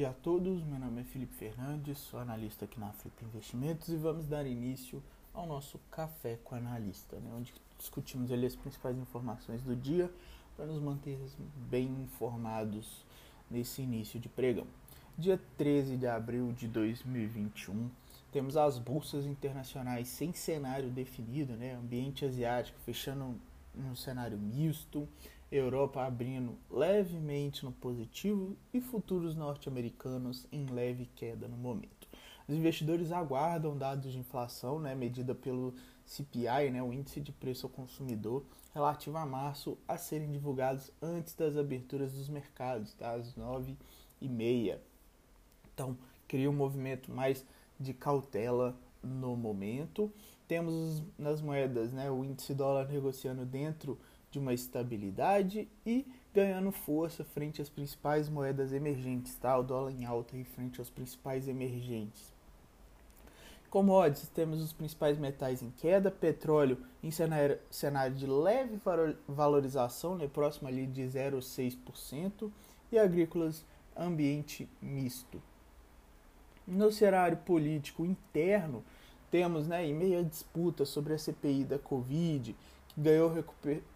dia 0.00 0.08
a 0.08 0.14
todos. 0.14 0.64
Meu 0.64 0.78
nome 0.78 1.02
é 1.02 1.04
Felipe 1.04 1.34
Fernandes, 1.34 1.98
sou 1.98 2.18
analista 2.18 2.64
aqui 2.64 2.80
na 2.80 2.90
Flip 2.90 3.22
Investimentos 3.22 3.90
e 3.90 3.96
vamos 3.96 4.24
dar 4.24 4.46
início 4.46 5.02
ao 5.34 5.46
nosso 5.46 5.78
Café 5.90 6.38
com 6.42 6.54
Analista, 6.54 7.16
né, 7.16 7.30
onde 7.36 7.52
discutimos 7.76 8.32
ali 8.32 8.46
as 8.46 8.56
principais 8.56 8.96
informações 8.96 9.60
do 9.62 9.76
dia 9.76 10.10
para 10.56 10.64
nos 10.64 10.80
manter 10.80 11.18
bem 11.68 11.84
informados 12.02 13.04
nesse 13.50 13.82
início 13.82 14.18
de 14.18 14.26
pregão. 14.26 14.66
Dia 15.18 15.38
13 15.58 15.98
de 15.98 16.06
abril 16.06 16.50
de 16.54 16.66
2021, 16.66 17.90
temos 18.32 18.56
as 18.56 18.78
bolsas 18.78 19.26
internacionais 19.26 20.08
sem 20.08 20.32
cenário 20.32 20.88
definido, 20.88 21.52
né, 21.56 21.74
ambiente 21.74 22.24
asiático 22.24 22.78
fechando 22.86 23.38
num 23.74 23.94
cenário 23.94 24.38
misto, 24.38 25.06
Europa 25.50 26.04
abrindo 26.04 26.56
levemente 26.70 27.64
no 27.64 27.72
positivo 27.72 28.56
e 28.72 28.80
futuros 28.80 29.34
norte-americanos 29.34 30.46
em 30.52 30.66
leve 30.66 31.10
queda 31.16 31.48
no 31.48 31.56
momento. 31.56 32.08
Os 32.46 32.54
investidores 32.54 33.10
aguardam 33.12 33.76
dados 33.76 34.12
de 34.12 34.18
inflação, 34.18 34.78
né, 34.78 34.94
medida 34.94 35.34
pelo 35.34 35.74
CPI, 36.04 36.70
né, 36.72 36.82
o 36.82 36.92
índice 36.92 37.20
de 37.20 37.32
preço 37.32 37.66
ao 37.66 37.70
consumidor, 37.70 38.44
relativo 38.74 39.16
a 39.16 39.26
março, 39.26 39.76
a 39.86 39.96
serem 39.96 40.30
divulgados 40.30 40.90
antes 41.02 41.34
das 41.34 41.56
aberturas 41.56 42.12
dos 42.12 42.28
mercados, 42.28 42.92
tá, 42.94 43.12
às 43.12 43.34
9h30. 43.34 44.78
Então, 45.72 45.96
cria 46.28 46.50
um 46.50 46.54
movimento 46.54 47.12
mais 47.12 47.44
de 47.78 47.92
cautela 47.94 48.76
no 49.02 49.36
momento. 49.36 50.12
Temos 50.46 51.02
nas 51.18 51.40
moedas 51.40 51.92
né, 51.92 52.10
o 52.10 52.24
índice 52.24 52.54
dólar 52.54 52.88
negociando 52.88 53.44
dentro 53.44 53.98
de 54.30 54.38
uma 54.38 54.54
estabilidade 54.54 55.68
e 55.84 56.06
ganhando 56.32 56.70
força 56.70 57.24
frente 57.24 57.60
às 57.60 57.68
principais 57.68 58.28
moedas 58.28 58.72
emergentes, 58.72 59.34
tá? 59.34 59.56
O 59.58 59.62
dólar 59.62 59.90
em 59.90 60.04
alta 60.04 60.36
em 60.36 60.44
frente 60.44 60.78
aos 60.78 60.88
principais 60.88 61.48
emergentes. 61.48 62.32
Commodities, 63.68 64.28
temos 64.28 64.60
os 64.60 64.72
principais 64.72 65.16
metais 65.16 65.62
em 65.62 65.70
queda, 65.70 66.10
petróleo 66.10 66.78
em 67.02 67.10
cenário, 67.10 67.58
cenário 67.70 68.16
de 68.16 68.26
leve 68.26 68.80
valorização, 69.28 70.16
né, 70.16 70.26
próximo 70.26 70.68
ali 70.68 70.86
de 70.86 71.02
0,6%, 71.02 72.50
e 72.90 72.98
agrícolas 72.98 73.64
ambiente 73.96 74.68
misto. 74.82 75.40
No 76.66 76.90
cenário 76.90 77.36
político 77.38 78.04
interno, 78.04 78.84
temos, 79.30 79.68
né, 79.68 79.86
em 79.86 79.94
meio 79.94 80.18
à 80.18 80.22
disputa 80.22 80.84
sobre 80.84 81.14
a 81.14 81.18
CPI 81.18 81.64
da 81.64 81.78
Covid, 81.78 82.56
ganhou 82.96 83.32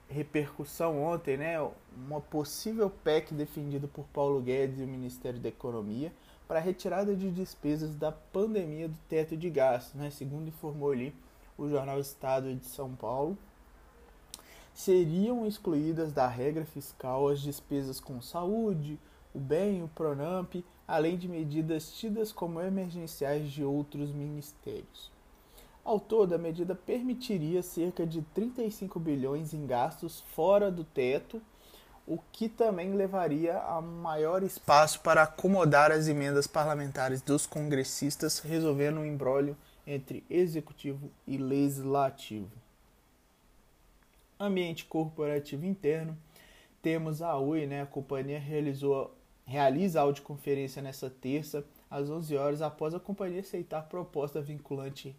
repercussão 0.08 1.02
ontem, 1.02 1.36
né, 1.36 1.56
uma 1.96 2.20
possível 2.20 2.90
PEC 2.90 3.34
defendida 3.34 3.88
por 3.88 4.04
Paulo 4.06 4.40
Guedes 4.40 4.78
e 4.78 4.84
o 4.84 4.86
Ministério 4.86 5.40
da 5.40 5.48
Economia 5.48 6.12
para 6.46 6.58
a 6.58 6.62
retirada 6.62 7.16
de 7.16 7.30
despesas 7.30 7.94
da 7.94 8.12
pandemia 8.12 8.88
do 8.88 8.98
teto 9.08 9.36
de 9.36 9.48
gastos, 9.50 9.94
né, 9.94 10.10
segundo 10.10 10.48
informou 10.48 10.92
ali 10.92 11.14
o 11.56 11.68
jornal 11.68 11.98
Estado 11.98 12.54
de 12.54 12.66
São 12.66 12.94
Paulo. 12.94 13.36
Seriam 14.74 15.46
excluídas 15.46 16.12
da 16.12 16.26
regra 16.26 16.64
fiscal 16.64 17.28
as 17.28 17.40
despesas 17.40 18.00
com 18.00 18.20
saúde, 18.20 18.98
o 19.32 19.38
bem, 19.38 19.82
o 19.82 19.88
Pronamp, 19.88 20.56
além 20.86 21.16
de 21.16 21.28
medidas 21.28 21.92
tidas 21.92 22.32
como 22.32 22.60
emergenciais 22.60 23.50
de 23.50 23.64
outros 23.64 24.10
ministérios. 24.12 25.10
Ao 25.84 26.00
todo, 26.00 26.34
a 26.34 26.38
medida 26.38 26.74
permitiria 26.74 27.62
cerca 27.62 28.06
de 28.06 28.22
35 28.22 28.98
bilhões 28.98 29.52
em 29.52 29.66
gastos 29.66 30.24
fora 30.34 30.70
do 30.70 30.82
teto, 30.82 31.42
o 32.06 32.18
que 32.32 32.48
também 32.48 32.94
levaria 32.94 33.58
a 33.58 33.82
maior 33.82 34.42
espaço 34.42 35.00
para 35.00 35.22
acomodar 35.22 35.92
as 35.92 36.08
emendas 36.08 36.46
parlamentares 36.46 37.20
dos 37.20 37.46
congressistas, 37.46 38.38
resolvendo 38.38 38.98
um 38.98 39.04
embrólio 39.04 39.56
entre 39.86 40.24
executivo 40.30 41.10
e 41.26 41.36
legislativo. 41.36 42.50
Ambiente 44.40 44.86
corporativo 44.86 45.66
interno, 45.66 46.16
temos 46.80 47.20
a 47.20 47.36
Oi, 47.36 47.66
né? 47.66 47.82
A 47.82 47.86
companhia 47.86 48.38
realizou 48.38 49.14
realiza 49.46 50.00
audioconferência 50.00 50.80
nesta 50.80 51.10
terça 51.10 51.64
às 51.90 52.08
11 52.08 52.34
horas 52.36 52.62
após 52.62 52.94
a 52.94 53.00
companhia 53.00 53.40
aceitar 53.40 53.82
proposta 53.82 54.40
vinculante 54.40 55.14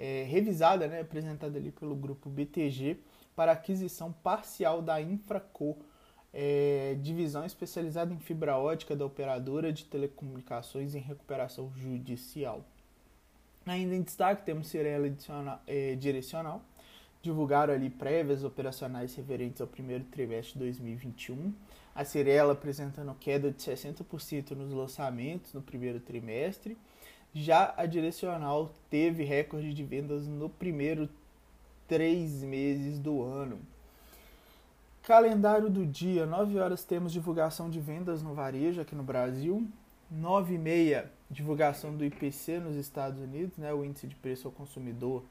é, 0.00 0.22
revisada, 0.22 0.88
né, 0.88 1.02
apresentada 1.02 1.58
ali 1.58 1.70
pelo 1.70 1.94
grupo 1.94 2.30
BTG, 2.30 2.96
para 3.36 3.52
aquisição 3.52 4.10
parcial 4.10 4.80
da 4.80 4.98
Infraco, 4.98 5.76
é, 6.32 6.96
divisão 7.02 7.44
especializada 7.44 8.14
em 8.14 8.18
fibra 8.18 8.56
ótica 8.56 8.96
da 8.96 9.04
operadora 9.04 9.70
de 9.70 9.84
telecomunicações 9.84 10.94
em 10.94 11.00
recuperação 11.00 11.70
judicial. 11.76 12.64
Ainda 13.66 13.94
em 13.94 14.00
destaque 14.00 14.46
temos 14.46 14.68
Cirela 14.68 15.06
é, 15.66 15.94
Direcional, 15.96 16.62
divulgaram 17.20 17.74
ali 17.74 17.90
prévias 17.90 18.42
operacionais 18.42 19.14
referentes 19.14 19.60
ao 19.60 19.66
primeiro 19.66 20.04
trimestre 20.04 20.54
de 20.54 20.60
2021. 20.60 21.52
A 21.94 22.06
Cirela 22.06 22.54
apresentando 22.54 23.14
queda 23.20 23.50
de 23.50 23.62
60% 23.62 24.52
nos 24.52 24.72
lançamentos 24.72 25.52
no 25.52 25.60
primeiro 25.60 26.00
trimestre 26.00 26.78
já 27.34 27.74
a 27.76 27.86
Direcional 27.86 28.70
teve 28.88 29.24
recorde 29.24 29.72
de 29.72 29.84
vendas 29.84 30.26
no 30.26 30.48
primeiro 30.48 31.08
três 31.86 32.42
meses 32.42 32.98
do 32.98 33.22
ano. 33.22 33.58
Calendário 35.02 35.70
do 35.70 35.86
dia, 35.86 36.26
9 36.26 36.58
horas 36.58 36.84
temos 36.84 37.12
divulgação 37.12 37.70
de 37.70 37.80
vendas 37.80 38.22
no 38.22 38.34
varejo 38.34 38.80
aqui 38.80 38.94
no 38.94 39.02
Brasil, 39.02 39.66
9 40.10 40.54
e 40.54 40.58
meia 40.58 41.10
divulgação 41.30 41.96
do 41.96 42.04
IPC 42.04 42.58
nos 42.58 42.76
Estados 42.76 43.18
Unidos, 43.20 43.56
né, 43.56 43.72
o 43.72 43.84
índice 43.84 44.06
de 44.06 44.14
preço 44.14 44.46
ao 44.46 44.52
consumidor, 44.52 45.22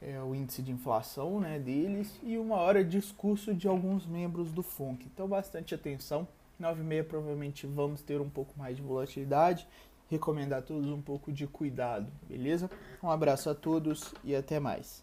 é, 0.00 0.20
o 0.22 0.34
índice 0.34 0.62
de 0.62 0.70
inflação 0.70 1.40
né, 1.40 1.58
deles, 1.58 2.18
e 2.22 2.38
uma 2.38 2.56
hora 2.56 2.84
discurso 2.84 3.54
de 3.54 3.66
alguns 3.66 4.06
membros 4.06 4.52
do 4.52 4.62
FONC. 4.62 5.06
Então 5.12 5.26
bastante 5.26 5.74
atenção, 5.74 6.28
9 6.58 6.80
e 6.80 6.84
meia 6.84 7.04
provavelmente 7.04 7.66
vamos 7.66 8.02
ter 8.02 8.20
um 8.20 8.30
pouco 8.30 8.52
mais 8.58 8.76
de 8.76 8.82
volatilidade 8.82 9.66
recomendar 10.12 10.58
a 10.58 10.62
todos 10.62 10.88
um 10.90 11.00
pouco 11.00 11.32
de 11.32 11.46
cuidado, 11.46 12.06
beleza? 12.28 12.70
Um 13.02 13.10
abraço 13.10 13.48
a 13.48 13.54
todos 13.54 14.14
e 14.22 14.36
até 14.36 14.60
mais. 14.60 15.02